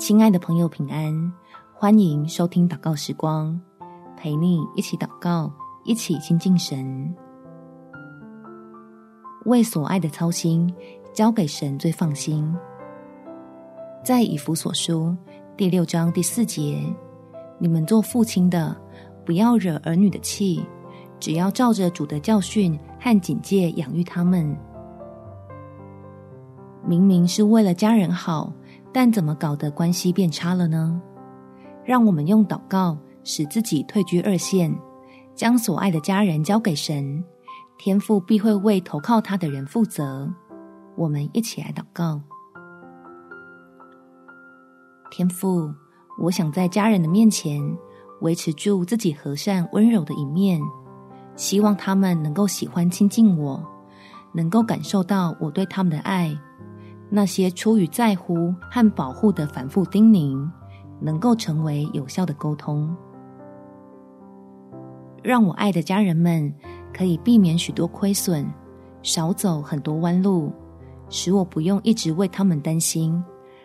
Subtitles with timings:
[0.00, 1.30] 亲爱的朋友，平安！
[1.74, 3.60] 欢迎收听祷告时光，
[4.16, 5.52] 陪你一起祷告，
[5.84, 7.14] 一起亲近神。
[9.44, 10.74] 为所爱的操心，
[11.12, 12.50] 交给神最放心。
[14.02, 15.14] 在以弗所书
[15.54, 16.82] 第六章第四节，
[17.58, 18.74] 你们做父亲的，
[19.26, 20.64] 不要惹儿女的气，
[21.20, 24.56] 只要照着主的教训和警戒养育他们。
[26.86, 28.50] 明明是为了家人好。
[28.92, 31.00] 但怎么搞得关系变差了呢？
[31.84, 34.72] 让我们用祷告使自己退居二线，
[35.34, 37.24] 将所爱的家人交给神，
[37.78, 40.28] 天父必会为投靠他的人负责。
[40.96, 42.20] 我们一起来祷告：
[45.10, 45.72] 天父，
[46.20, 47.60] 我想在家人的面前
[48.20, 50.60] 维持住自己和善温柔的一面，
[51.36, 53.64] 希望他们能够喜欢亲近我，
[54.32, 56.38] 能够感受到我对他们的爱。
[57.12, 60.48] 那些出于在乎和保护的反复叮咛，
[61.00, 62.94] 能够成为有效的沟通，
[65.22, 66.54] 让我爱的家人们
[66.94, 68.46] 可以避免许多亏损，
[69.02, 70.52] 少走很多弯路，
[71.08, 73.20] 使我不用一直为他们担心，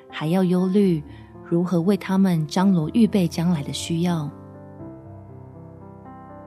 [0.09, 1.03] 还要忧虑
[1.47, 4.27] 如何为他们张罗预备将来的需要。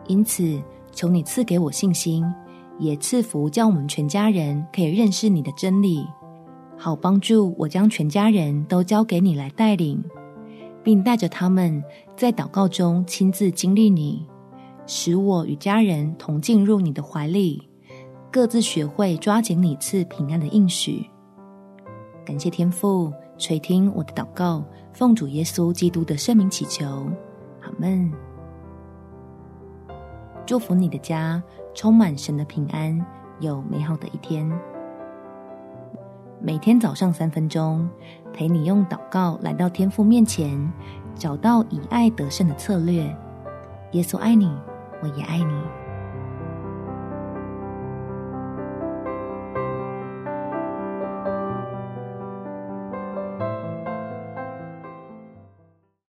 [0.09, 2.25] 因此，求你赐给我信心，
[2.79, 6.05] 也赐福，叫我们全家人可以认识你的真理。
[6.79, 10.03] 好帮助我将全家人都交给你来带领，
[10.85, 11.83] 并带着他们
[12.17, 14.25] 在祷告中亲自经历你，
[14.87, 17.69] 使我与家人同进入你的怀里，
[18.31, 21.05] 各自学会抓紧你赐平安的应许。
[22.25, 26.87] 感谢天父垂听我的祷告，奉主耶稣基督的圣名祈求，
[27.61, 28.11] 阿门。
[30.47, 31.43] 祝福你的家
[31.75, 33.05] 充满神的平安，
[33.41, 34.49] 有美好的一天。
[36.41, 37.89] 每天早上三分钟，
[38.33, 40.73] 陪你用祷告来到天父面前，
[41.17, 43.03] 找到以爱得胜的策略。
[43.93, 44.49] 耶稣爱你，
[45.03, 45.88] 我也爱你。